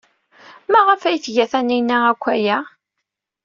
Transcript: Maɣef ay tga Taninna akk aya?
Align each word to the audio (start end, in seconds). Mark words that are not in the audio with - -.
Maɣef 0.71 1.01
ay 1.03 1.17
tga 1.23 1.45
Taninna 1.51 1.97
akk 2.11 2.23
aya? 2.35 2.57